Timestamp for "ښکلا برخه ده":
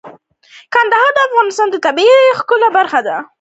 2.39-3.17